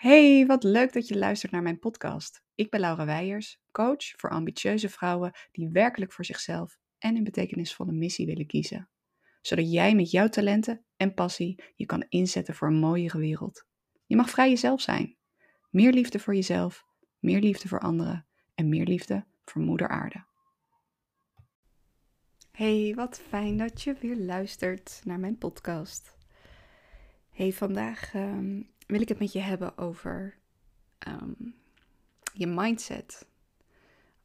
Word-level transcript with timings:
Hey, 0.00 0.46
wat 0.46 0.62
leuk 0.62 0.92
dat 0.92 1.08
je 1.08 1.18
luistert 1.18 1.52
naar 1.52 1.62
mijn 1.62 1.78
podcast. 1.78 2.42
Ik 2.54 2.70
ben 2.70 2.80
Laura 2.80 3.04
Weijers, 3.04 3.60
coach 3.72 4.04
voor 4.16 4.30
ambitieuze 4.30 4.88
vrouwen 4.88 5.32
die 5.52 5.68
werkelijk 5.68 6.12
voor 6.12 6.24
zichzelf 6.24 6.78
en 6.98 7.16
een 7.16 7.24
betekenisvolle 7.24 7.92
missie 7.92 8.26
willen 8.26 8.46
kiezen. 8.46 8.88
Zodat 9.40 9.72
jij 9.72 9.94
met 9.94 10.10
jouw 10.10 10.28
talenten 10.28 10.84
en 10.96 11.14
passie 11.14 11.62
je 11.76 11.86
kan 11.86 12.06
inzetten 12.08 12.54
voor 12.54 12.68
een 12.68 12.78
mooiere 12.78 13.18
wereld. 13.18 13.66
Je 14.06 14.16
mag 14.16 14.30
vrij 14.30 14.48
jezelf 14.48 14.80
zijn. 14.80 15.16
Meer 15.70 15.92
liefde 15.92 16.18
voor 16.18 16.34
jezelf, 16.34 16.84
meer 17.18 17.40
liefde 17.40 17.68
voor 17.68 17.80
anderen 17.80 18.26
en 18.54 18.68
meer 18.68 18.86
liefde 18.86 19.26
voor 19.44 19.62
Moeder 19.62 19.88
Aarde. 19.88 20.24
Hey, 22.50 22.92
wat 22.96 23.20
fijn 23.28 23.56
dat 23.56 23.82
je 23.82 23.94
weer 24.00 24.16
luistert 24.16 25.00
naar 25.04 25.18
mijn 25.18 25.38
podcast. 25.38 26.16
Hey, 27.30 27.52
vandaag 27.52 28.14
ehm, 28.14 28.60
wil 28.90 29.00
ik 29.00 29.08
het 29.08 29.18
met 29.18 29.32
je 29.32 29.40
hebben 29.40 29.78
over 29.78 30.36
ehm, 30.98 31.32
je 32.32 32.46
mindset. 32.46 33.26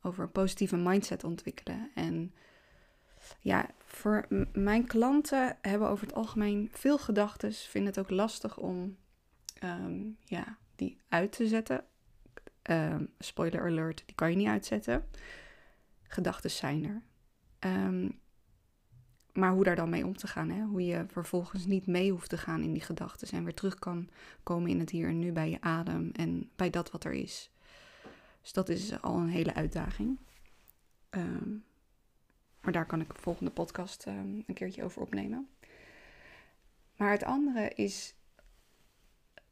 Over 0.01 0.23
een 0.23 0.31
positieve 0.31 0.75
mindset 0.75 1.23
ontwikkelen. 1.23 1.91
En 1.95 2.33
ja, 3.39 3.69
voor 3.77 4.27
mijn 4.53 4.87
klanten 4.87 5.57
hebben 5.61 5.89
over 5.89 6.07
het 6.07 6.15
algemeen 6.15 6.69
veel 6.71 6.97
gedachten. 6.97 7.53
Vinden 7.53 7.93
het 7.93 7.99
ook 7.99 8.09
lastig 8.09 8.57
om 8.57 8.97
ehm, 9.59 10.03
ja, 10.23 10.57
die 10.75 10.97
uit 11.09 11.31
te 11.31 11.47
zetten. 11.47 11.85
spoiler 13.19 13.61
alert, 13.61 14.03
die 14.05 14.15
kan 14.15 14.29
je 14.29 14.35
niet 14.35 14.47
uitzetten. 14.47 15.05
Gedachten 16.03 16.51
zijn 16.51 16.85
er. 16.85 17.01
Maar 19.35 19.51
hoe 19.51 19.63
daar 19.63 19.75
dan 19.75 19.89
mee 19.89 20.05
om 20.05 20.17
te 20.17 20.27
gaan. 20.27 20.49
Hè? 20.49 20.63
Hoe 20.63 20.85
je 20.85 21.05
vervolgens 21.07 21.65
niet 21.65 21.87
mee 21.87 22.11
hoeft 22.11 22.29
te 22.29 22.37
gaan 22.37 22.61
in 22.61 22.73
die 22.73 22.81
gedachten. 22.81 23.27
En 23.27 23.43
weer 23.43 23.53
terug 23.53 23.79
kan 23.79 24.09
komen 24.43 24.69
in 24.69 24.79
het 24.79 24.89
hier 24.89 25.07
en 25.07 25.19
nu 25.19 25.31
bij 25.31 25.49
je 25.49 25.61
adem 25.61 26.11
en 26.11 26.49
bij 26.55 26.69
dat 26.69 26.91
wat 26.91 27.03
er 27.03 27.13
is. 27.13 27.51
Dus 28.41 28.53
dat 28.53 28.69
is 28.69 29.01
al 29.01 29.17
een 29.17 29.29
hele 29.29 29.53
uitdaging. 29.53 30.19
Ehm, 31.09 31.49
maar 32.61 32.71
daar 32.71 32.85
kan 32.85 33.01
ik 33.01 33.15
de 33.15 33.21
volgende 33.21 33.51
podcast 33.51 34.05
um, 34.05 34.43
een 34.47 34.53
keertje 34.53 34.83
over 34.83 35.01
opnemen. 35.01 35.49
Maar 36.95 37.11
het 37.11 37.23
andere 37.23 37.69
is 37.69 38.15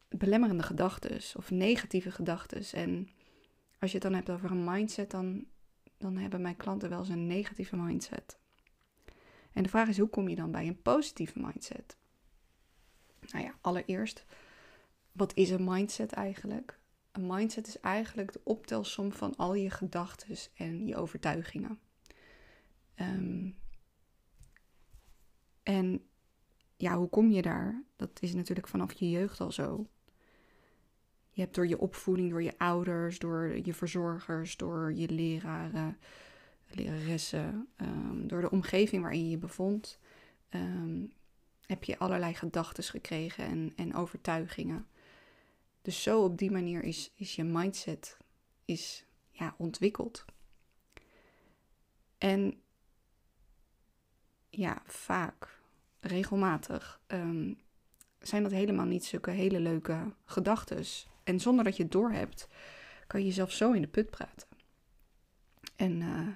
belemmerende 0.10 0.64
gedachten 0.64 1.22
of 1.36 1.52
negatieve 1.52 2.12
gedachten. 2.12 2.64
En 2.72 3.10
als 3.80 3.92
je 3.92 3.98
het 3.98 4.06
dan 4.06 4.14
hebt 4.14 4.30
over 4.30 4.52
een 4.52 4.64
mindset, 4.64 5.12
dan, 5.12 5.46
dan 5.98 6.18
hebben 6.18 6.42
mijn 6.42 6.58
klanten 6.58 6.90
wel 6.90 7.00
eens 7.00 7.10
een 7.10 7.28
negatieve 7.28 7.76
mindset. 7.76 8.42
En 9.54 9.64
de 9.64 9.70
vraag 9.70 9.88
is, 9.88 9.98
hoe 9.98 10.10
kom 10.10 10.28
je 10.30 10.36
dan 10.36 10.52
bij 10.52 10.68
een 10.68 10.82
positieve 10.82 11.40
mindset? 11.40 11.98
Nou 13.32 13.44
ja, 13.46 13.56
allereerst, 13.62 14.26
wat 15.12 15.36
is 15.36 15.50
een 15.50 15.64
mindset 15.64 16.12
eigenlijk? 16.12 16.80
Een 17.12 17.28
mindset 17.28 17.68
is 17.68 17.80
eigenlijk 17.80 18.34
de 18.34 18.42
optelsom 18.44 19.12
van 19.12 19.36
al 19.36 19.54
je 19.54 19.70
gedachten 19.70 20.38
en 20.54 20.88
je 20.88 20.96
overtuigingen. 20.96 21.80
Ehm, 22.96 23.50
en 25.64 26.08
ja, 26.78 26.98
hoe 26.98 27.10
kom 27.10 27.32
je 27.32 27.42
daar? 27.42 27.84
Dat 27.96 28.22
is 28.22 28.34
natuurlijk 28.34 28.68
vanaf 28.68 28.94
je 28.94 29.10
jeugd 29.10 29.40
al 29.40 29.52
zo. 29.52 29.88
Je 31.30 31.42
hebt 31.42 31.56
door 31.56 31.68
je 31.68 31.80
opvoeding, 31.80 32.30
door 32.30 32.44
je 32.44 32.58
ouders, 32.58 33.20
door 33.20 33.60
je 33.64 33.74
verzorgers, 33.74 34.58
door 34.58 34.94
je 34.94 35.10
leraren, 35.10 35.98
leraressen, 36.76 37.68
um, 37.82 38.28
door 38.28 38.42
de 38.42 38.52
omgeving 38.52 39.02
waarin 39.02 39.24
je 39.24 39.30
je 39.30 39.38
bevond, 39.38 40.00
um, 40.50 41.14
heb 41.66 41.84
je 41.84 41.98
allerlei 41.98 42.34
gedachten 42.34 42.84
gekregen 42.84 43.46
en, 43.46 43.74
en 43.76 43.96
overtuigingen. 43.96 44.88
Dus 45.82 46.04
zo 46.04 46.24
op 46.24 46.38
die 46.38 46.52
manier 46.52 46.84
is, 46.84 47.12
is 47.16 47.36
je 47.36 47.44
mindset 47.44 48.18
is, 48.66 49.06
ja, 49.32 49.56
ontwikkeld. 49.58 50.26
En 52.18 52.62
ja, 54.50 54.82
vaak, 54.86 55.60
regelmatig, 56.00 57.02
um, 57.08 57.58
zijn 58.20 58.44
dat 58.44 58.52
helemaal 58.52 58.86
niet 58.86 59.06
zulke 59.06 59.32
hele 59.32 59.60
leuke 59.60 60.14
gedachten. 60.26 60.86
En 61.24 61.40
zonder 61.40 61.64
dat 61.64 61.78
je 61.78 61.84
het 61.84 61.92
doorhebt, 61.92 62.48
kan 63.08 63.20
je 63.20 63.26
jezelf 63.26 63.52
zo 63.52 63.72
in 63.72 63.82
de 63.82 63.88
put 63.88 64.10
praten. 64.10 64.48
En 65.76 66.02
uh, 66.02 66.28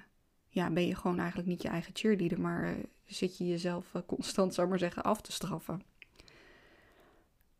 ja, 0.48 0.70
ben 0.70 0.86
je 0.86 0.94
gewoon 0.94 1.18
eigenlijk 1.18 1.48
niet 1.48 1.62
je 1.62 1.68
eigen 1.68 1.96
cheerleader, 1.96 2.40
maar 2.40 2.64
uh, 2.64 2.84
zit 3.04 3.38
je 3.38 3.46
jezelf 3.46 3.94
uh, 3.94 4.02
constant, 4.06 4.54
zou 4.54 4.68
maar 4.68 4.78
zeggen, 4.78 5.02
af 5.02 5.20
te 5.20 5.32
straffen. 5.32 5.82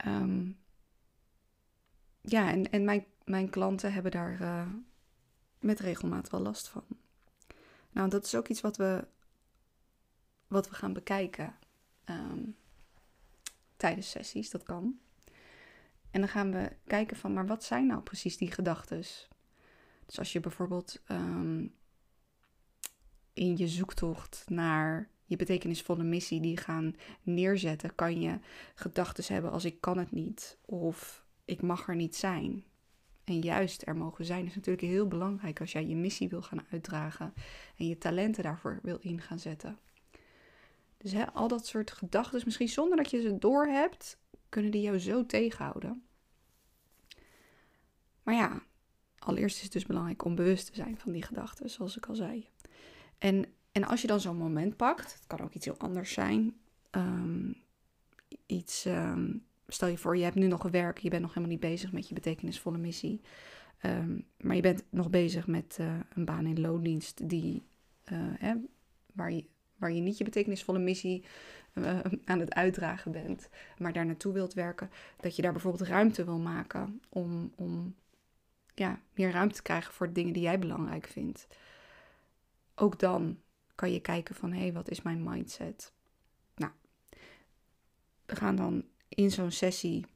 Um, 0.06 0.58
ja, 2.20 2.50
en, 2.50 2.70
en 2.70 2.84
mijn, 2.84 3.04
mijn 3.24 3.50
klanten 3.50 3.92
hebben 3.92 4.12
daar 4.12 4.40
uh, 4.40 4.66
met 5.60 5.80
regelmaat 5.80 6.30
wel 6.30 6.40
last 6.40 6.68
van. 6.68 6.84
Nou, 7.90 8.08
dat 8.08 8.24
is 8.24 8.34
ook 8.34 8.48
iets 8.48 8.60
wat 8.60 8.76
we, 8.76 9.06
wat 10.46 10.68
we 10.68 10.74
gaan 10.74 10.92
bekijken 10.92 11.54
um, 12.04 12.56
tijdens 13.76 14.10
sessies, 14.10 14.50
dat 14.50 14.62
kan. 14.62 14.98
En 16.10 16.20
dan 16.20 16.28
gaan 16.28 16.52
we 16.52 16.72
kijken 16.86 17.16
van, 17.16 17.32
maar 17.32 17.46
wat 17.46 17.64
zijn 17.64 17.86
nou 17.86 18.02
precies 18.02 18.36
die 18.36 18.52
gedachten? 18.52 18.96
Dus 20.06 20.18
als 20.18 20.32
je 20.32 20.40
bijvoorbeeld 20.40 21.02
um, 21.08 21.74
in 23.38 23.56
je 23.56 23.68
zoektocht 23.68 24.44
naar 24.48 25.08
je 25.24 25.36
betekenisvolle 25.36 26.04
missie 26.04 26.40
die 26.40 26.56
gaan 26.56 26.96
neerzetten, 27.22 27.94
kan 27.94 28.20
je 28.20 28.38
gedachten 28.74 29.34
hebben 29.34 29.50
als 29.50 29.64
ik 29.64 29.80
kan 29.80 29.98
het 29.98 30.12
niet 30.12 30.58
of 30.64 31.24
ik 31.44 31.62
mag 31.62 31.88
er 31.88 31.96
niet 31.96 32.16
zijn. 32.16 32.64
En 33.24 33.40
juist 33.40 33.86
er 33.86 33.96
mogen 33.96 34.24
zijn 34.24 34.46
is 34.46 34.54
natuurlijk 34.54 34.86
heel 34.86 35.08
belangrijk 35.08 35.60
als 35.60 35.72
jij 35.72 35.86
je 35.86 35.96
missie 35.96 36.28
wil 36.28 36.42
gaan 36.42 36.66
uitdragen 36.70 37.34
en 37.76 37.86
je 37.86 37.98
talenten 37.98 38.42
daarvoor 38.42 38.78
wil 38.82 38.98
in 39.00 39.20
gaan 39.20 39.38
zetten. 39.38 39.78
Dus 40.96 41.14
al 41.32 41.48
dat 41.48 41.66
soort 41.66 41.90
gedachten, 41.90 42.40
misschien 42.44 42.68
zonder 42.68 42.96
dat 42.96 43.10
je 43.10 43.20
ze 43.20 43.38
doorhebt, 43.38 44.18
kunnen 44.48 44.70
die 44.70 44.82
jou 44.82 44.98
zo 44.98 45.26
tegenhouden. 45.26 46.02
Maar 48.22 48.34
ja, 48.34 48.62
allereerst 49.18 49.56
is 49.56 49.62
het 49.62 49.72
dus 49.72 49.86
belangrijk 49.86 50.24
om 50.24 50.34
bewust 50.34 50.66
te 50.66 50.74
zijn 50.74 50.98
van 50.98 51.12
die 51.12 51.22
gedachten, 51.22 51.70
zoals 51.70 51.96
ik 51.96 52.06
al 52.06 52.14
zei. 52.14 52.48
En, 53.18 53.44
en 53.72 53.84
als 53.84 54.00
je 54.00 54.06
dan 54.06 54.20
zo'n 54.20 54.36
moment 54.36 54.76
pakt, 54.76 55.12
het 55.12 55.26
kan 55.26 55.40
ook 55.40 55.52
iets 55.52 55.64
heel 55.64 55.78
anders 55.78 56.12
zijn. 56.12 56.56
Um, 56.90 57.56
iets, 58.46 58.84
um, 58.84 59.44
stel 59.68 59.88
je 59.88 59.98
voor, 59.98 60.16
je 60.16 60.24
hebt 60.24 60.36
nu 60.36 60.46
nog 60.46 60.62
werk, 60.62 60.98
je 60.98 61.10
bent 61.10 61.22
nog 61.22 61.34
helemaal 61.34 61.50
niet 61.50 61.70
bezig 61.70 61.92
met 61.92 62.08
je 62.08 62.14
betekenisvolle 62.14 62.78
missie. 62.78 63.20
Um, 63.82 64.24
maar 64.40 64.56
je 64.56 64.62
bent 64.62 64.84
nog 64.90 65.10
bezig 65.10 65.46
met 65.46 65.78
uh, 65.80 65.94
een 66.14 66.24
baan 66.24 66.46
in 66.46 66.60
loondienst 66.60 67.28
die, 67.28 67.62
uh, 68.12 68.18
hè, 68.38 68.54
waar, 69.12 69.32
je, 69.32 69.44
waar 69.76 69.92
je 69.92 70.00
niet 70.00 70.18
je 70.18 70.24
betekenisvolle 70.24 70.78
missie 70.78 71.24
uh, 71.74 71.98
aan 72.24 72.40
het 72.40 72.54
uitdragen 72.54 73.12
bent, 73.12 73.48
maar 73.78 73.92
daar 73.92 74.06
naartoe 74.06 74.32
wilt 74.32 74.54
werken. 74.54 74.90
Dat 75.16 75.36
je 75.36 75.42
daar 75.42 75.52
bijvoorbeeld 75.52 75.88
ruimte 75.88 76.24
wil 76.24 76.38
maken 76.38 77.00
om, 77.08 77.52
om 77.56 77.94
ja, 78.74 79.00
meer 79.14 79.30
ruimte 79.30 79.54
te 79.54 79.62
krijgen 79.62 79.94
voor 79.94 80.12
dingen 80.12 80.32
die 80.32 80.42
jij 80.42 80.58
belangrijk 80.58 81.06
vindt 81.06 81.46
ook 82.78 82.98
dan 82.98 83.42
kan 83.74 83.92
je 83.92 84.00
kijken 84.00 84.34
van 84.34 84.52
hé, 84.52 84.60
hey, 84.60 84.72
wat 84.72 84.90
is 84.90 85.02
mijn 85.02 85.22
mindset? 85.22 85.92
Nou, 86.54 86.72
we 88.26 88.36
gaan 88.36 88.56
dan 88.56 88.84
in 89.08 89.30
zo'n 89.30 89.50
sessie 89.50 90.06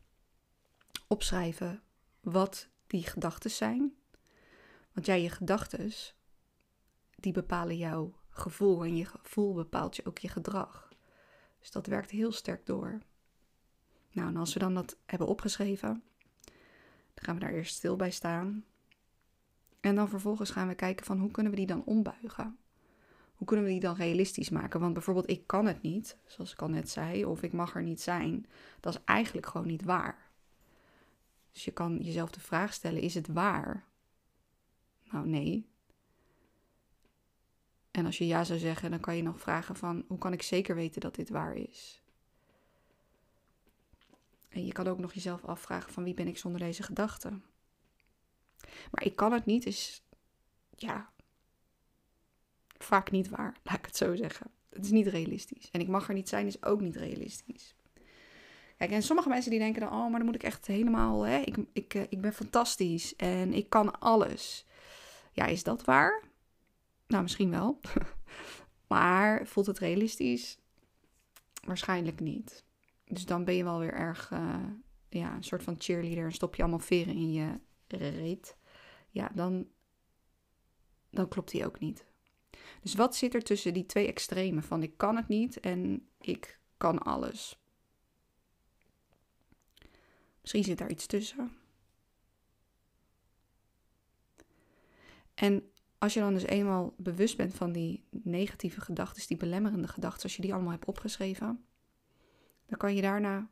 opschrijven 1.06 1.82
wat 2.20 2.68
die 2.86 3.02
gedachten 3.02 3.50
zijn. 3.50 3.94
Want 4.92 5.06
jij, 5.06 5.22
je 5.22 5.30
gedachten, 5.30 5.92
die 7.16 7.32
bepalen 7.32 7.76
jouw 7.76 8.14
gevoel 8.28 8.84
en 8.84 8.96
je 8.96 9.04
gevoel 9.04 9.54
bepaalt 9.54 9.96
je 9.96 10.06
ook 10.06 10.18
je 10.18 10.28
gedrag. 10.28 10.88
Dus 11.58 11.70
dat 11.70 11.86
werkt 11.86 12.10
heel 12.10 12.32
sterk 12.32 12.66
door. 12.66 12.98
Nou, 14.12 14.28
en 14.28 14.36
als 14.36 14.52
we 14.52 14.58
dan 14.58 14.74
dat 14.74 14.96
hebben 15.06 15.26
opgeschreven, 15.26 16.02
dan 17.14 17.24
gaan 17.24 17.34
we 17.34 17.40
daar 17.40 17.52
eerst 17.52 17.74
stil 17.74 17.96
bij 17.96 18.10
staan. 18.10 18.64
En 19.82 19.94
dan 19.94 20.08
vervolgens 20.08 20.50
gaan 20.50 20.68
we 20.68 20.74
kijken 20.74 21.06
van 21.06 21.18
hoe 21.18 21.30
kunnen 21.30 21.52
we 21.52 21.58
die 21.58 21.66
dan 21.66 21.84
ombuigen? 21.84 22.58
Hoe 23.34 23.46
kunnen 23.46 23.64
we 23.64 23.72
die 23.72 23.80
dan 23.80 23.94
realistisch 23.94 24.50
maken? 24.50 24.80
Want 24.80 24.92
bijvoorbeeld 24.92 25.30
ik 25.30 25.46
kan 25.46 25.66
het 25.66 25.82
niet, 25.82 26.16
zoals 26.26 26.52
ik 26.52 26.62
al 26.62 26.68
net 26.68 26.90
zei, 26.90 27.24
of 27.24 27.42
ik 27.42 27.52
mag 27.52 27.74
er 27.74 27.82
niet 27.82 28.00
zijn. 28.00 28.46
Dat 28.80 28.94
is 28.94 29.00
eigenlijk 29.04 29.46
gewoon 29.46 29.66
niet 29.66 29.84
waar. 29.84 30.30
Dus 31.52 31.64
je 31.64 31.70
kan 31.70 31.98
jezelf 31.98 32.30
de 32.30 32.40
vraag 32.40 32.72
stellen, 32.72 33.00
is 33.00 33.14
het 33.14 33.26
waar? 33.26 33.84
Nou 35.10 35.28
nee. 35.28 35.68
En 37.90 38.06
als 38.06 38.18
je 38.18 38.26
ja 38.26 38.44
zou 38.44 38.58
zeggen, 38.58 38.90
dan 38.90 39.00
kan 39.00 39.16
je 39.16 39.22
nog 39.22 39.40
vragen 39.40 39.76
van, 39.76 40.04
hoe 40.06 40.18
kan 40.18 40.32
ik 40.32 40.42
zeker 40.42 40.74
weten 40.74 41.00
dat 41.00 41.14
dit 41.14 41.28
waar 41.28 41.54
is? 41.54 42.02
En 44.48 44.66
je 44.66 44.72
kan 44.72 44.86
ook 44.86 44.98
nog 44.98 45.12
jezelf 45.12 45.44
afvragen 45.44 45.92
van 45.92 46.04
wie 46.04 46.14
ben 46.14 46.28
ik 46.28 46.38
zonder 46.38 46.60
deze 46.60 46.82
gedachten? 46.82 47.44
Maar 48.90 49.04
ik 49.04 49.16
kan 49.16 49.32
het 49.32 49.46
niet, 49.46 49.66
is 49.66 50.02
ja, 50.76 51.12
vaak 52.78 53.10
niet 53.10 53.28
waar, 53.28 53.56
laat 53.62 53.78
ik 53.78 53.86
het 53.86 53.96
zo 53.96 54.14
zeggen. 54.14 54.50
Het 54.68 54.84
is 54.84 54.90
niet 54.90 55.06
realistisch. 55.06 55.68
En 55.70 55.80
ik 55.80 55.88
mag 55.88 56.08
er 56.08 56.14
niet 56.14 56.28
zijn, 56.28 56.46
is 56.46 56.62
ook 56.62 56.80
niet 56.80 56.96
realistisch. 56.96 57.74
Kijk, 58.76 58.90
en 58.90 59.02
sommige 59.02 59.28
mensen 59.28 59.50
die 59.50 59.60
denken 59.60 59.80
dan, 59.80 59.92
oh, 59.92 60.10
maar 60.10 60.18
dan 60.18 60.24
moet 60.24 60.34
ik 60.34 60.42
echt 60.42 60.66
helemaal, 60.66 61.22
hè, 61.22 61.38
ik, 61.38 61.56
ik, 61.72 61.94
ik 61.94 62.20
ben 62.20 62.32
fantastisch 62.32 63.16
en 63.16 63.52
ik 63.52 63.68
kan 63.68 64.00
alles. 64.00 64.66
Ja, 65.32 65.46
is 65.46 65.62
dat 65.62 65.84
waar? 65.84 66.22
Nou, 67.06 67.22
misschien 67.22 67.50
wel. 67.50 67.80
maar 68.88 69.46
voelt 69.46 69.66
het 69.66 69.78
realistisch? 69.78 70.58
Waarschijnlijk 71.64 72.20
niet. 72.20 72.64
Dus 73.04 73.26
dan 73.26 73.44
ben 73.44 73.54
je 73.54 73.64
wel 73.64 73.78
weer 73.78 73.94
erg, 73.94 74.30
uh, 74.30 74.54
ja, 75.08 75.34
een 75.34 75.44
soort 75.44 75.62
van 75.62 75.74
cheerleader. 75.78 76.24
En 76.24 76.32
stop 76.32 76.54
je 76.54 76.62
allemaal 76.62 76.78
veren 76.78 77.14
in 77.14 77.32
je 77.32 77.60
Ja, 79.10 79.30
dan, 79.34 79.68
dan 81.10 81.28
klopt 81.28 81.50
die 81.50 81.66
ook 81.66 81.78
niet. 81.78 82.04
Dus 82.80 82.94
wat 82.94 83.16
zit 83.16 83.34
er 83.34 83.42
tussen 83.42 83.74
die 83.74 83.86
twee 83.86 84.06
extremen 84.06 84.62
van 84.62 84.82
ik 84.82 84.96
kan 84.96 85.16
het 85.16 85.28
niet 85.28 85.60
en 85.60 86.08
ik 86.20 86.60
kan 86.76 86.98
alles? 86.98 87.60
Misschien 90.40 90.64
zit 90.64 90.78
daar 90.78 90.90
iets 90.90 91.06
tussen. 91.06 91.56
En 95.34 95.72
als 95.98 96.14
je 96.14 96.20
dan 96.20 96.34
dus 96.34 96.42
eenmaal 96.42 96.94
bewust 96.96 97.36
bent 97.36 97.54
van 97.54 97.72
die 97.72 98.04
negatieve 98.10 98.80
gedachten, 98.80 99.26
die 99.26 99.36
belemmerende 99.36 99.88
gedachten, 99.88 100.22
als 100.22 100.36
je 100.36 100.42
die 100.42 100.52
allemaal 100.52 100.72
hebt 100.72 100.84
opgeschreven, 100.84 101.64
dan 102.66 102.78
kan 102.78 102.94
je 102.94 103.02
daarna 103.02 103.50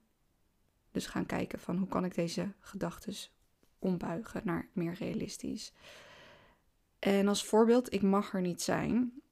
dus 0.91 1.07
gaan 1.07 1.27
kijken 1.27 1.59
van 1.59 1.77
hoe 1.77 1.89
kan 1.89 2.05
ik 2.05 2.15
deze 2.15 2.53
gedachten 2.61 3.15
ombuigen 3.81 4.41
naar 4.45 4.69
meer 4.73 4.93
realistisch. 4.93 5.73
En 6.99 7.29
als 7.29 7.45
voorbeeld, 7.45 7.93
ik 7.93 8.03
mag 8.03 8.35
er 8.35 8.41
niet 8.41 8.63
zijn. 8.63 9.23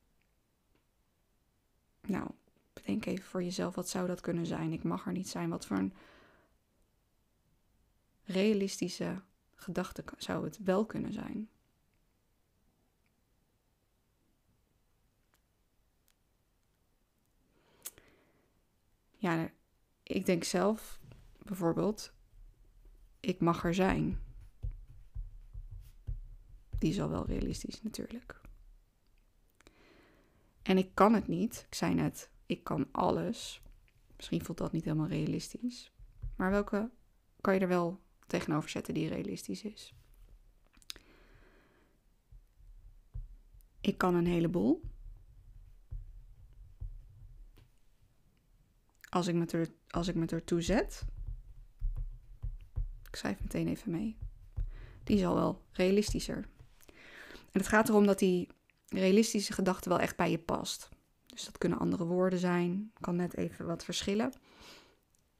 Nou, 2.07 2.31
bedenk 2.73 3.07
even 3.07 3.25
voor 3.25 3.43
jezelf, 3.43 3.75
wat 3.75 3.89
zou 3.89 4.07
dat 4.07 4.21
kunnen 4.21 4.47
zijn? 4.47 4.73
Ik 4.73 4.83
mag 4.83 5.07
er 5.07 5.13
niet 5.13 5.29
zijn. 5.29 5.49
Wat 5.49 5.67
voor 5.67 5.77
een 5.77 5.95
realistische 8.25 9.23
gedachte 9.55 10.05
zou 10.17 10.45
het 10.45 10.59
wel 10.59 10.87
kunnen 10.87 11.13
zijn? 11.13 11.49
Ja, 19.17 19.51
ik 20.03 20.27
denk 20.27 20.45
zelf 20.45 21.01
bijvoorbeeld, 21.43 22.13
ik 23.21 23.41
mag 23.41 23.65
er 23.65 23.75
zijn. 23.75 24.28
Die 26.79 26.91
is 26.91 27.01
al 27.01 27.09
wel 27.09 27.27
realistisch 27.27 27.83
natuurlijk. 27.83 28.41
En 30.63 30.79
ik 30.79 30.95
kan 30.95 31.15
het 31.15 31.29
niet. 31.29 31.65
Ik 31.67 31.75
zei 31.75 31.95
net, 31.95 32.31
ik 32.47 32.65
kan 32.65 32.89
alles. 32.93 33.63
Misschien 34.17 34.45
voelt 34.45 34.59
dat 34.59 34.73
niet 34.73 34.85
helemaal 34.85 35.07
realistisch. 35.09 35.93
Maar 36.37 36.51
welke 36.51 36.91
kan 37.41 37.55
je 37.55 37.61
er 37.61 37.69
wel 37.69 38.01
tegenover 38.27 38.71
zetten 38.71 38.95
die 38.95 39.09
realistisch 39.09 39.63
is? 39.63 39.95
Ik 43.81 43.99
kan 43.99 44.15
een 44.15 44.27
heleboel. 44.27 44.83
Als 49.09 49.27
ik 49.27 49.35
me, 49.35 49.47
er, 49.47 49.69
als 49.89 50.09
ik 50.09 50.15
me 50.15 50.27
ertoe 50.27 50.61
zet. 50.61 51.05
Ik 53.09 53.17
schrijf 53.17 53.41
meteen 53.41 53.69
even 53.69 53.91
mee. 53.91 54.17
Die 55.05 55.17
is 55.17 55.25
al 55.25 55.35
wel 55.35 55.65
realistischer. 55.73 56.49
En 57.59 57.65
het 57.65 57.73
gaat 57.73 57.89
erom 57.89 58.07
dat 58.07 58.19
die 58.19 58.49
realistische 58.89 59.53
gedachte 59.53 59.89
wel 59.89 60.01
echt 60.01 60.17
bij 60.17 60.31
je 60.31 60.39
past. 60.39 60.89
Dus 61.27 61.45
dat 61.45 61.59
kunnen 61.59 61.79
andere 61.79 62.05
woorden 62.05 62.39
zijn, 62.39 62.93
kan 63.01 63.17
net 63.17 63.37
even 63.37 63.67
wat 63.67 63.85
verschillen. 63.85 64.33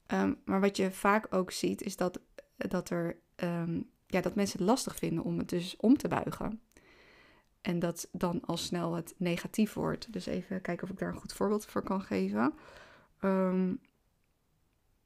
Ehm, 0.07 0.35
maar 0.45 0.61
wat 0.61 0.77
je 0.77 0.91
vaak 0.91 1.35
ook 1.35 1.51
ziet, 1.51 1.83
is 1.83 1.97
dat, 1.97 2.21
dat, 2.57 2.91
er, 2.91 3.19
ehm, 3.35 3.81
ja, 4.07 4.21
dat 4.21 4.35
mensen 4.35 4.59
het 4.59 4.69
lastig 4.69 4.97
vinden 4.97 5.25
om 5.25 5.39
het 5.39 5.49
dus 5.49 5.77
om 5.77 5.97
te 5.97 6.09
buigen. 6.09 6.61
En 7.61 7.79
dat 7.79 8.09
dan 8.13 8.41
al 8.45 8.57
snel 8.57 8.95
het 8.95 9.15
negatief 9.17 9.73
wordt. 9.73 10.13
Dus 10.13 10.27
even 10.27 10.61
kijken 10.61 10.85
of 10.85 10.91
ik 10.91 10.99
daar 10.99 11.13
een 11.13 11.21
goed 11.21 11.33
voorbeeld 11.33 11.67
voor 11.67 11.83
kan 11.83 12.03
geven. 12.03 12.55
Ehm, 13.21 13.75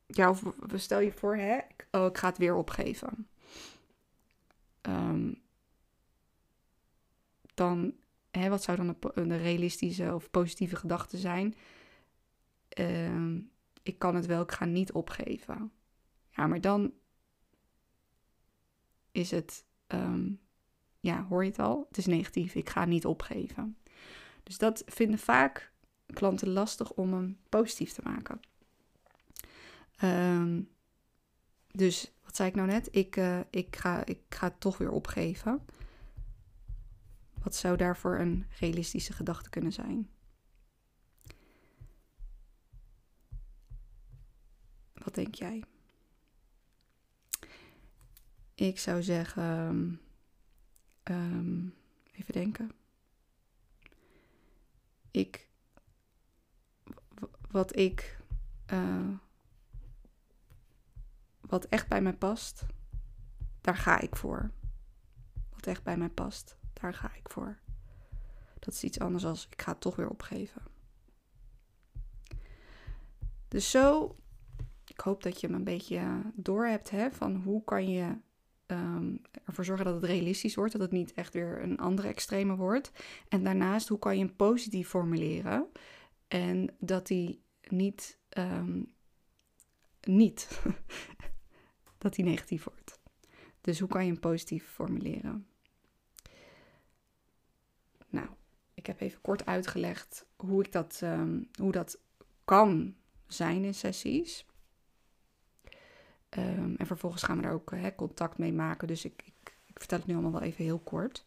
ja, 0.06 0.31
of 0.31 0.43
stel 0.75 1.00
je 1.00 1.12
voor, 1.12 1.37
hè, 1.37 1.59
oh, 1.91 2.06
ik 2.06 2.19
ga 2.19 2.29
het 2.29 2.38
weer 2.38 2.55
opgeven. 2.55 3.29
Um, 4.82 5.41
dan, 7.62 7.94
hè, 8.31 8.49
wat 8.49 8.62
zou 8.62 8.76
dan 8.76 8.97
een, 9.14 9.38
realistische 9.38 10.14
of 10.14 10.31
positieve 10.31 10.76
gedachte 10.76 11.19
zijn? 11.19 11.55
Ehm, 12.69 13.41
ik 13.82 13.99
kan 13.99 14.14
het 14.14 14.26
wel, 14.26 14.43
ik 14.43 14.53
ga 14.53 14.64
niet 14.64 14.93
opgeven. 14.93 15.73
Ja, 16.31 16.47
maar 16.47 16.61
dan 16.61 16.93
is 19.12 19.31
het, 19.31 19.64
ehm, 19.87 20.31
ja, 21.00 21.25
hoor 21.25 21.44
je 21.44 21.50
het 21.50 21.59
al? 21.59 21.85
Het 21.88 21.99
is 21.99 22.06
negatief, 22.06 22.55
ik 22.55 22.70
ga 22.70 22.85
niet 22.85 23.06
opgeven. 23.06 23.76
Dus 24.43 24.59
dat 24.59 24.82
vinden 24.87 25.19
vaak 25.19 25.73
klanten 26.06 26.49
lastig 26.49 26.93
om 26.93 27.12
hem 27.12 27.38
positief 27.49 27.93
te 27.93 28.03
maken. 28.05 28.41
Um, 30.05 30.69
dus 31.70 32.12
wat 32.25 32.37
zei 32.37 32.49
ik 32.49 32.55
nou 32.55 32.69
net? 32.69 32.88
Ik, 32.91 33.17
uh, 33.17 33.41
ik, 33.50 33.76
ga, 33.76 34.05
ik 34.05 34.20
ga 34.29 34.47
het 34.47 34.61
toch 34.61 34.79
weer 34.79 34.91
opgeven. 34.91 35.64
Wat 37.42 37.54
zou 37.54 37.76
daarvoor 37.76 38.18
een 38.18 38.46
realistische 38.58 39.12
gedachte 39.12 39.50
kunnen 39.50 39.72
zijn? 39.72 40.10
Wat 44.92 45.14
denk 45.14 45.34
jij? 45.34 45.64
Ik 48.54 48.78
zou 48.78 49.02
zeggen. 49.02 50.00
Um, 51.04 51.74
even 52.12 52.32
denken. 52.32 52.70
Ik. 55.10 55.48
Wat 57.50 57.76
ik. 57.76 58.20
Uh, 58.72 59.08
wat 61.40 61.64
echt 61.64 61.88
bij 61.88 62.02
mij 62.02 62.16
past, 62.16 62.66
daar 63.60 63.76
ga 63.76 64.00
ik 64.00 64.16
voor. 64.16 64.50
Wat 65.50 65.66
echt 65.66 65.82
bij 65.82 65.96
mij 65.96 66.08
past, 66.08 66.56
daar 66.82 66.94
ga 66.94 67.14
ik 67.14 67.29
voor. 67.31 67.58
Dat 68.58 68.75
is 68.75 68.82
iets 68.82 68.99
anders 68.99 69.25
als 69.25 69.46
ik 69.50 69.62
ga 69.62 69.70
het 69.70 69.81
toch 69.81 69.96
weer 69.96 70.08
opgeven. 70.08 70.62
Dus 73.49 73.70
zo, 73.70 74.17
ik 74.87 75.00
hoop 75.00 75.23
dat 75.23 75.40
je 75.40 75.46
hem 75.46 75.56
een 75.56 75.64
beetje 75.64 76.23
door 76.34 76.67
hebt 76.67 76.90
hè, 76.90 77.11
van 77.11 77.37
hoe 77.37 77.64
kan 77.64 77.90
je 77.90 78.17
um, 78.67 79.20
ervoor 79.44 79.64
zorgen 79.64 79.84
dat 79.84 79.94
het 79.94 80.04
realistisch 80.04 80.54
wordt, 80.54 80.73
dat 80.73 80.80
het 80.80 80.90
niet 80.90 81.12
echt 81.12 81.35
weer 81.35 81.62
een 81.62 81.78
andere 81.78 82.09
extreme 82.09 82.56
wordt. 82.56 82.92
En 83.28 83.45
daarnaast, 83.45 83.88
hoe 83.88 83.99
kan 83.99 84.18
je 84.18 84.25
hem 84.25 84.37
positief 84.37 84.88
formuleren 84.88 85.66
en 86.28 86.76
dat 86.78 87.06
die 87.06 87.42
niet, 87.68 88.18
um, 88.38 88.92
niet, 90.00 90.62
dat 91.99 92.14
die 92.14 92.25
negatief 92.25 92.64
wordt. 92.64 93.00
Dus 93.61 93.78
hoe 93.78 93.88
kan 93.88 94.04
je 94.04 94.11
hem 94.11 94.21
positief 94.21 94.68
formuleren? 94.68 95.47
Nou, 98.12 98.28
ik 98.75 98.87
heb 98.87 99.00
even 99.00 99.21
kort 99.21 99.47
uitgelegd 99.47 100.26
hoe, 100.37 100.64
ik 100.64 100.73
dat, 100.73 101.00
ehm, 101.02 101.42
hoe 101.59 101.73
dat 101.73 101.99
kan 102.45 102.95
zijn 103.26 103.64
in 103.64 103.75
sessies. 103.75 104.47
Ehm, 106.28 106.75
en 106.75 106.87
vervolgens 106.87 107.23
gaan 107.23 107.37
we 107.37 107.42
daar 107.42 107.52
ook 107.52 107.75
contact 107.97 108.38
mee 108.38 108.52
maken. 108.52 108.88
Dus 108.88 109.04
ik, 109.04 109.23
ik, 109.25 109.57
ik, 109.66 109.78
vertel 109.78 109.99
het 109.99 110.07
nu 110.07 110.14
allemaal 110.14 110.33
wel 110.33 110.42
even 110.42 110.64
heel 110.64 110.78
kort. 110.78 111.25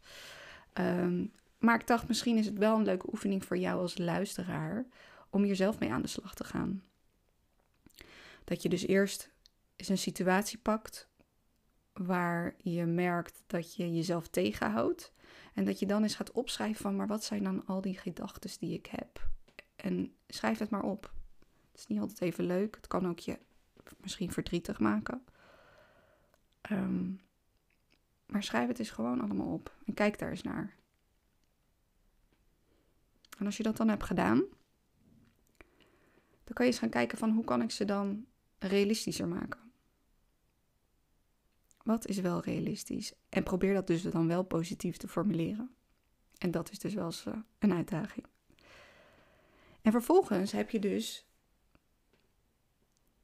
Ehm, 0.73 1.25
maar 1.57 1.79
ik 1.79 1.87
dacht, 1.87 2.07
misschien 2.07 2.37
is 2.37 2.45
het 2.45 2.57
wel 2.57 2.77
een 2.77 2.85
leuke 2.85 3.11
oefening 3.11 3.45
voor 3.45 3.57
jou 3.57 3.81
als 3.81 3.97
luisteraar 3.97 4.85
om 5.29 5.43
hier 5.43 5.55
zelf 5.55 5.79
mee 5.79 5.91
aan 5.91 6.01
de 6.01 6.07
slag 6.07 6.35
te 6.35 6.43
gaan. 6.43 6.83
Dat 8.43 8.61
je 8.61 8.69
dus 8.69 8.87
eerst 8.87 9.31
eens 9.75 9.89
een 9.89 9.97
situatie 9.97 10.57
pakt 10.57 11.07
waar 11.93 12.55
je 12.57 12.85
merkt 12.85 13.43
dat 13.47 13.75
je 13.75 13.93
jezelf 13.93 14.27
tegenhoudt. 14.27 15.13
En 15.55 15.65
dat 15.65 15.79
je 15.79 15.85
dan 15.85 16.03
eens 16.03 16.15
gaat 16.15 16.31
opschrijven 16.31 16.81
van, 16.81 16.95
maar 16.95 17.07
wat 17.07 17.23
zijn 17.23 17.43
dan 17.43 17.65
al 17.65 17.81
die 17.81 17.97
gedachten 17.97 18.59
die 18.59 18.73
ik 18.73 18.85
heb? 18.85 19.29
En 19.75 20.15
schrijf 20.27 20.59
het 20.59 20.69
maar 20.69 20.83
op. 20.83 21.13
Het 21.71 21.79
is 21.79 21.87
niet 21.87 21.99
altijd 21.99 22.21
even 22.21 22.45
leuk. 22.45 22.75
Het 22.75 22.87
kan 22.87 23.07
ook 23.07 23.19
je 23.19 23.39
misschien 24.01 24.31
verdrietig 24.31 24.79
maken. 24.79 25.25
Ehm, 26.61 27.11
maar 28.25 28.43
schrijf 28.43 28.67
het 28.67 28.79
eens 28.79 28.89
gewoon 28.89 29.21
allemaal 29.21 29.53
op. 29.53 29.75
En 29.85 29.93
kijk 29.93 30.19
daar 30.19 30.29
eens 30.29 30.41
naar. 30.41 30.75
En 33.37 33.45
als 33.45 33.57
je 33.57 33.63
dat 33.63 33.77
dan 33.77 33.87
hebt 33.87 34.03
gedaan, 34.03 34.37
dan 36.43 36.53
kan 36.53 36.65
je 36.65 36.71
eens 36.71 36.79
gaan 36.79 36.89
kijken 36.89 37.17
van 37.17 37.31
hoe 37.31 37.43
kan 37.43 37.61
ik 37.61 37.71
ze 37.71 37.85
dan 37.85 38.25
realistischer 38.59 39.27
maken. 39.27 39.64
Wat 41.85 42.07
is 42.07 42.19
wel 42.19 42.41
realistisch? 42.41 43.13
En 43.29 43.43
probeer 43.43 43.73
dat 43.73 43.87
dus 43.87 44.01
dan 44.01 44.27
wel 44.27 44.43
positief 44.43 44.97
te 44.97 45.07
formuleren. 45.07 45.75
En 46.37 46.51
dat 46.51 46.71
is 46.71 46.79
dus 46.79 46.93
wel 46.93 47.05
eens 47.05 47.25
eh, 47.25 47.33
een 47.59 47.73
uitdaging. 47.73 48.25
En 49.81 49.91
vervolgens 49.91 50.51
heb 50.51 50.69
je 50.69 50.79
dus 50.79 51.27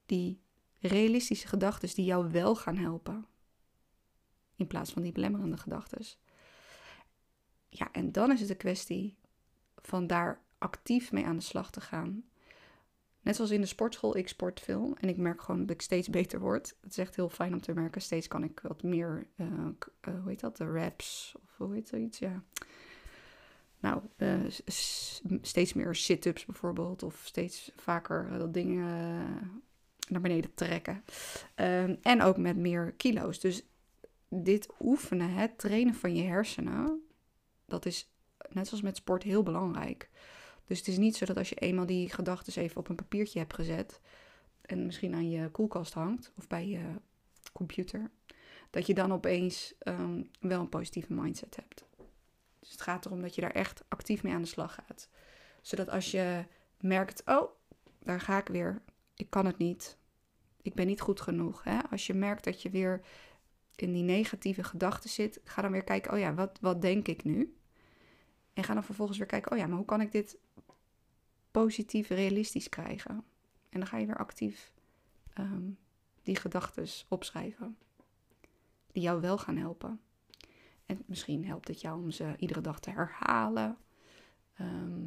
die 0.05 0.41
realistische 0.79 1.47
gedachten 1.47 1.95
die 1.95 2.05
jou 2.05 2.31
wel 2.31 2.55
gaan 2.55 2.77
helpen. 2.77 3.25
In 4.55 4.67
plaats 4.67 4.91
van 4.91 5.01
die 5.01 5.11
belemmerende 5.11 5.57
gedachten. 5.57 6.05
Ja, 7.69 7.91
en 7.91 8.11
dan 8.11 8.31
is 8.31 8.39
het 8.39 8.49
een 8.49 8.57
kwestie 8.57 9.17
van 9.75 10.07
daar 10.07 10.43
actief 10.57 11.11
mee 11.11 11.25
aan 11.25 11.37
de 11.37 11.43
slag 11.43 11.71
te 11.71 11.81
gaan. 11.81 12.23
Net 13.21 13.35
zoals 13.35 13.51
in 13.51 13.61
de 13.61 13.67
sportschool, 13.67 14.17
ik 14.17 14.27
sport 14.27 14.59
veel 14.59 14.95
en 14.99 15.09
ik 15.09 15.17
merk 15.17 15.41
gewoon 15.41 15.61
dat 15.61 15.69
ik 15.69 15.81
steeds 15.81 16.09
beter 16.19 16.39
word. 16.39 16.75
Het 16.81 16.91
is 16.91 16.97
echt 16.97 17.15
heel 17.15 17.29
fijn 17.29 17.53
om 17.53 17.61
te 17.61 17.73
merken. 17.73 18.01
Steeds 18.01 18.27
kan 18.27 18.43
ik 18.43 18.59
wat 18.59 18.83
meer, 18.83 19.27
uh, 19.35 19.47
hoe 20.01 20.29
heet 20.29 20.39
dat, 20.39 20.57
de 20.57 20.71
reps 20.71 21.35
of 21.43 21.57
hoe 21.57 21.73
heet 21.73 21.87
zoiets, 21.87 22.19
ja. 22.19 22.43
Nou, 23.79 24.01
uh, 24.17 24.39
steeds 25.41 25.73
meer 25.73 25.95
sit-ups 25.95 26.45
bijvoorbeeld 26.45 27.03
of 27.03 27.21
steeds 27.25 27.71
vaker 27.75 28.37
dat 28.37 28.53
dingen 28.53 28.85
naar 30.11 30.21
beneden 30.21 30.53
trekken. 30.53 31.03
Um, 31.55 31.97
en 32.01 32.21
ook 32.21 32.37
met 32.37 32.57
meer 32.57 32.93
kilo's. 32.97 33.39
Dus 33.39 33.63
dit 34.29 34.69
oefenen, 34.79 35.33
het 35.33 35.57
trainen 35.57 35.93
van 35.93 36.15
je 36.15 36.23
hersenen, 36.23 37.01
dat 37.65 37.85
is 37.85 38.11
net 38.49 38.67
zoals 38.67 38.83
met 38.83 38.97
sport 38.97 39.23
heel 39.23 39.43
belangrijk. 39.43 40.09
Dus 40.71 40.79
het 40.79 40.89
is 40.89 40.97
niet 40.97 41.15
zo 41.15 41.25
dat 41.25 41.37
als 41.37 41.49
je 41.49 41.55
eenmaal 41.55 41.85
die 41.85 42.09
gedachten 42.09 42.61
even 42.61 42.77
op 42.77 42.89
een 42.89 42.95
papiertje 42.95 43.39
hebt 43.39 43.53
gezet 43.53 43.99
en 44.61 44.85
misschien 44.85 45.13
aan 45.13 45.29
je 45.29 45.49
koelkast 45.49 45.93
hangt 45.93 46.31
of 46.37 46.47
bij 46.47 46.67
je 46.67 46.81
computer, 47.53 48.11
dat 48.69 48.87
je 48.87 48.93
dan 48.93 49.13
opeens 49.13 49.73
um, 49.87 50.29
wel 50.39 50.59
een 50.59 50.69
positieve 50.69 51.13
mindset 51.13 51.55
hebt. 51.55 51.85
Dus 52.59 52.71
het 52.71 52.81
gaat 52.81 53.05
erom 53.05 53.21
dat 53.21 53.35
je 53.35 53.41
daar 53.41 53.51
echt 53.51 53.83
actief 53.87 54.23
mee 54.23 54.33
aan 54.33 54.41
de 54.41 54.47
slag 54.47 54.73
gaat. 54.73 55.09
Zodat 55.61 55.89
als 55.89 56.11
je 56.11 56.45
merkt, 56.79 57.21
oh, 57.25 57.51
daar 57.99 58.21
ga 58.21 58.37
ik 58.37 58.47
weer, 58.47 58.81
ik 59.15 59.29
kan 59.29 59.45
het 59.45 59.57
niet, 59.57 59.97
ik 60.61 60.73
ben 60.73 60.87
niet 60.87 61.01
goed 61.01 61.21
genoeg. 61.21 61.63
Hè? 61.63 61.79
Als 61.89 62.07
je 62.07 62.13
merkt 62.13 62.43
dat 62.43 62.61
je 62.61 62.69
weer 62.69 63.01
in 63.75 63.93
die 63.93 64.03
negatieve 64.03 64.63
gedachten 64.63 65.09
zit, 65.09 65.39
ga 65.43 65.61
dan 65.61 65.71
weer 65.71 65.83
kijken, 65.83 66.13
oh 66.13 66.19
ja, 66.19 66.33
wat, 66.33 66.57
wat 66.61 66.81
denk 66.81 67.07
ik 67.07 67.23
nu? 67.23 67.55
En 68.53 68.63
ga 68.63 68.73
dan 68.73 68.83
vervolgens 68.83 69.17
weer 69.17 69.27
kijken, 69.27 69.51
oh 69.51 69.57
ja, 69.57 69.67
maar 69.67 69.77
hoe 69.77 69.85
kan 69.85 70.01
ik 70.01 70.11
dit 70.11 70.37
positief, 71.51 72.09
realistisch 72.09 72.69
krijgen? 72.69 73.23
En 73.69 73.79
dan 73.79 73.87
ga 73.87 73.97
je 73.97 74.05
weer 74.05 74.17
actief 74.17 74.73
ehm, 75.33 75.69
die 76.21 76.35
gedachten 76.35 76.87
opschrijven. 77.07 77.77
Die 78.91 79.03
jou 79.03 79.21
wel 79.21 79.37
gaan 79.37 79.57
helpen. 79.57 80.01
En 80.85 81.03
misschien 81.05 81.45
helpt 81.45 81.67
het 81.67 81.81
jou 81.81 82.01
om 82.03 82.11
ze 82.11 82.33
iedere 82.37 82.61
dag 82.61 82.79
te 82.79 82.89
herhalen. 82.89 83.77
Ehm, 84.53 85.05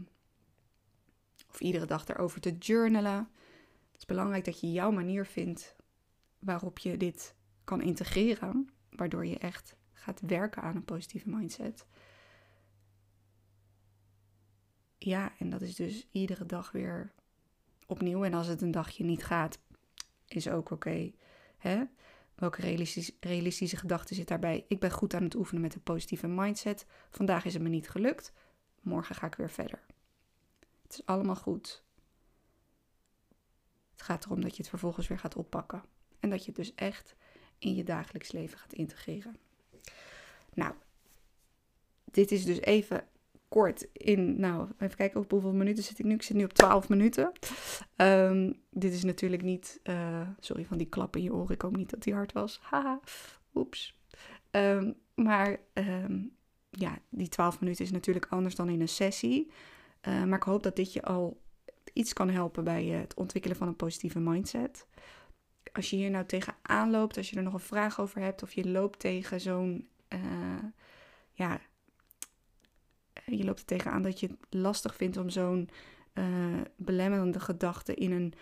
of 1.51 1.61
iedere 1.61 1.87
dag 1.87 2.09
erover 2.09 2.41
te 2.41 2.57
journalen. 2.59 3.29
Het 3.91 3.99
is 3.99 4.05
belangrijk 4.05 4.45
dat 4.45 4.61
je 4.61 4.73
jouw 4.73 4.91
manier 4.91 5.27
vindt 5.27 5.77
waarop 6.39 6.79
je 6.79 6.97
dit 6.97 7.35
kan 7.65 7.81
integreren. 7.81 8.69
Waardoor 8.91 9.27
je 9.27 9.39
echt 9.39 9.77
gaat 9.93 10.21
werken 10.21 10.63
aan 10.63 10.77
een 10.77 10.85
positieve 10.85 11.29
mindset. 11.29 11.87
Ja, 14.99 15.33
en 15.39 15.51
dat 15.51 15.61
is 15.61 15.75
dus 15.75 16.07
iedere 16.11 16.47
dag 16.47 16.73
weer 16.73 17.13
opnieuw. 17.87 18.25
En 18.25 18.35
als 18.35 18.47
het 18.47 18.63
een 18.63 18.71
dagje 18.71 19.05
niet 19.05 19.25
gaat, 19.25 19.59
is 20.27 20.49
ook 20.49 20.71
oké. 20.71 21.13
Okay, 21.59 21.89
Welke 22.35 22.61
realistische, 22.61 23.15
realistische 23.21 23.77
gedachte 23.77 24.15
zit 24.15 24.29
daarbij? 24.29 24.65
Ik 24.69 24.81
ben 24.81 24.91
goed 24.91 25.15
aan 25.15 25.23
het 25.23 25.35
oefenen 25.35 25.63
met 25.63 25.75
een 25.75 25.83
positieve 25.83 26.27
mindset. 26.27 26.87
Vandaag 27.11 27.45
is 27.45 27.55
het 27.55 27.63
me 27.63 27.69
niet 27.69 27.91
gelukt. 27.91 28.33
Morgen 28.81 29.15
ga 29.15 29.27
ik 29.27 29.35
weer 29.35 29.51
verder. 29.51 29.81
Het 30.83 30.93
is 30.93 31.07
allemaal 31.07 31.37
goed. 31.37 31.83
Het 33.93 34.03
gaat 34.03 34.25
erom 34.25 34.41
dat 34.41 34.51
je 34.51 34.57
het 34.57 34.69
vervolgens 34.69 35.09
weer 35.09 35.19
gaat 35.19 35.37
oppakken. 35.37 35.83
En 36.21 36.31
dat 36.31 36.41
je 36.41 36.47
het 36.47 36.57
dus 36.57 36.75
echt 36.75 37.17
in 37.59 37.75
je 37.75 37.85
dagelijks 37.85 38.33
leven 38.33 38.59
gaat 38.59 38.73
integreren. 38.73 39.37
Nou, 40.55 40.75
dit 42.05 42.33
is 42.33 42.45
dus 42.45 42.61
even 42.61 43.09
kort 43.55 43.87
in, 43.93 44.41
nou, 44.41 44.69
even 44.79 44.97
kijken 44.97 45.21
op 45.21 45.31
hoeveel 45.31 45.53
minuten 45.53 45.85
zit 45.85 45.99
ik 45.99 46.05
nu. 46.05 46.15
Ik 46.15 46.23
zit 46.23 46.37
nu 46.37 46.45
op 46.45 46.53
12 46.53 46.89
minuten. 46.89 47.33
Um, 47.97 48.61
dit 48.71 48.93
is 48.93 49.05
natuurlijk 49.05 49.43
niet, 49.43 49.81
uh, 49.85 50.29
sorry 50.39 50.65
van 50.65 50.79
die 50.79 50.89
klap 50.89 51.17
in 51.17 51.23
je 51.23 51.35
oren. 51.35 51.55
Ik 51.55 51.63
hoop 51.63 51.77
niet 51.77 51.91
dat 51.91 52.03
die 52.03 52.15
hard 52.15 52.33
was. 52.33 52.61
Haha, 52.71 53.01
oeps. 53.55 53.99
Um, 54.51 54.95
maar 55.15 55.57
um, 55.75 56.33
ja, 56.71 56.99
die 57.09 57.29
12 57.29 57.61
minuten 57.61 57.85
is 57.85 57.91
natuurlijk 57.91 58.27
anders 58.29 58.55
dan 58.55 58.69
in 58.69 58.81
een 58.81 58.89
sessie. 58.89 59.51
Uh, 60.09 60.25
maar 60.25 60.39
ik 60.39 60.45
hoop 60.45 60.63
dat 60.63 60.77
dit 60.77 60.93
je 60.93 61.03
al 61.03 61.41
iets 61.93 62.13
kan 62.13 62.31
helpen 62.31 62.65
bij 62.65 62.85
het 62.85 63.15
ontwikkelen 63.15 63.57
van 63.57 63.69
een 63.69 63.77
positieve 63.77 64.21
mindset. 64.21 64.87
Als 65.73 65.91
je 65.91 65.97
hier 65.97 66.11
nou 66.11 66.27
tegenaan 66.27 66.91
loopt, 66.91 67.17
als 67.17 67.31
je 67.31 67.37
er 67.37 67.43
nog 67.43 67.53
een 67.55 67.61
vraag 67.61 68.01
over 68.01 68.21
hebt, 68.21 68.43
of 68.43 68.53
je 68.53 68.69
loopt 68.69 68.99
tegen 68.99 69.41
zo'n 69.41 69.89
ja, 71.33 71.61
je 73.27 73.45
loopt 73.45 73.61
er 73.61 73.67
tegenaan 73.67 74.03
dat 74.03 74.21
je 74.21 74.27
het 74.27 74.37
lastig 74.51 74.97
vindt 74.97 75.17
om 75.17 75.31
zo'n 75.31 75.69
uh, 76.15 76.61
belemmerende 76.77 77.41
gedachte 77.41 77.95
in 77.95 78.13
een 78.13 78.33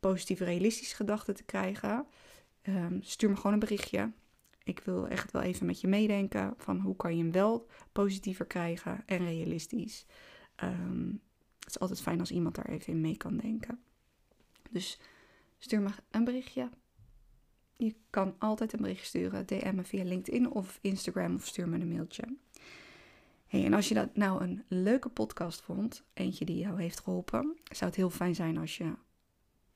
positieve, 0.00 0.44
realistische 0.44 0.96
gedachte 0.96 1.32
te 1.32 1.44
krijgen, 1.44 2.06
um, 2.62 3.02
stuur 3.02 3.30
me 3.30 3.36
gewoon 3.36 3.52
een 3.52 3.58
berichtje. 3.58 4.12
Ik 4.64 4.80
wil 4.80 5.08
echt 5.08 5.32
wel 5.32 5.42
even 5.42 5.66
met 5.66 5.80
je 5.80 5.88
meedenken 5.88 6.54
van 6.56 6.80
hoe 6.80 6.96
kan 6.96 7.16
je 7.16 7.22
hem 7.22 7.32
wel 7.32 7.66
positiever 7.92 8.46
krijgen 8.46 9.02
en 9.06 9.18
realistisch. 9.18 10.06
Um, 10.64 11.20
het 11.58 11.68
is 11.68 11.78
altijd 11.78 12.00
fijn 12.00 12.20
als 12.20 12.30
iemand 12.30 12.54
daar 12.54 12.68
even 12.68 12.92
in 12.92 13.00
mee 13.00 13.16
kan 13.16 13.36
denken. 13.36 13.80
Dus 14.70 15.00
stuur 15.58 15.80
me 15.80 15.90
een 16.10 16.24
berichtje. 16.24 16.70
Je 17.76 17.94
kan 18.10 18.34
altijd 18.38 18.72
een 18.72 18.80
bericht 18.80 19.06
sturen. 19.06 19.46
DM 19.46 19.74
me 19.74 19.84
via 19.84 20.04
LinkedIn 20.04 20.50
of 20.50 20.78
Instagram 20.80 21.34
of 21.34 21.46
stuur 21.46 21.68
me 21.68 21.78
een 21.78 21.88
mailtje. 21.88 22.36
En 23.48 23.72
als 23.72 23.88
je 23.88 23.94
dat 23.94 24.16
nou 24.16 24.42
een 24.42 24.64
leuke 24.68 25.08
podcast 25.08 25.60
vond, 25.60 26.04
eentje 26.14 26.44
die 26.44 26.58
jou 26.58 26.80
heeft 26.80 27.00
geholpen, 27.00 27.56
zou 27.64 27.84
het 27.90 27.94
heel 27.94 28.10
fijn 28.10 28.34
zijn 28.34 28.58
als 28.58 28.76
je 28.76 28.92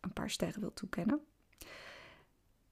een 0.01 0.13
paar 0.13 0.31
sterren 0.31 0.61
wilt 0.61 0.77
toekennen. 0.77 1.21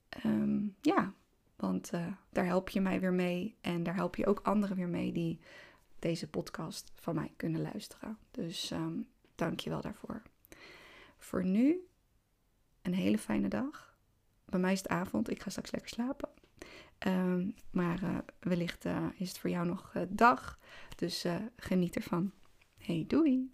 Ehm, 0.09 0.61
ja, 0.81 1.15
want 1.57 1.93
uh, 1.95 2.07
daar 2.31 2.45
help 2.45 2.69
je 2.69 2.81
mij 2.81 3.01
weer 3.01 3.13
mee 3.13 3.57
en 3.61 3.83
daar 3.83 3.95
help 3.95 4.17
je 4.17 4.27
ook 4.27 4.41
anderen 4.41 4.77
weer 4.77 4.89
mee 4.89 5.13
die 5.13 5.41
deze 5.99 6.29
podcast 6.29 6.93
van 6.95 7.15
mij 7.15 7.33
kunnen 7.37 7.61
luisteren. 7.61 8.19
Dus 8.31 8.71
um, 8.71 9.09
dank 9.35 9.61
je 9.61 9.71
wel 9.71 9.81
daarvoor. 9.81 10.23
Voor 11.19 11.45
nu 11.45 11.87
een 12.83 12.95
hele 12.95 13.19
fijne 13.19 13.49
dag. 13.49 13.97
Bij 14.45 14.61
mij 14.61 14.73
is 14.73 14.79
het 14.79 14.89
avond, 14.89 15.31
ik 15.31 15.43
ga 15.43 15.51
straks 15.51 15.71
lekker 15.71 15.91
slapen. 15.91 16.29
Um, 17.07 17.55
maar 17.71 18.03
uh, 18.03 18.19
wellicht 18.41 18.85
uh, 18.85 19.07
is 19.17 19.29
het 19.29 19.39
voor 19.39 19.51
jou 19.51 19.67
nog 19.67 19.93
uh, 19.97 20.03
dag. 20.09 20.59
Dus 20.97 21.27
geniet 21.57 21.97
ervan. 21.97 22.33
Hey, 22.79 23.05
doei! 23.09 23.51